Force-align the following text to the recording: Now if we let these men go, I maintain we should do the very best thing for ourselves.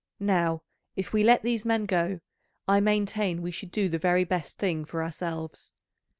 Now 0.19 0.63
if 0.95 1.13
we 1.13 1.23
let 1.23 1.43
these 1.43 1.63
men 1.63 1.85
go, 1.85 2.21
I 2.67 2.79
maintain 2.79 3.43
we 3.43 3.51
should 3.51 3.69
do 3.69 3.87
the 3.87 3.99
very 3.99 4.23
best 4.23 4.57
thing 4.57 4.83
for 4.83 5.03
ourselves. 5.03 5.73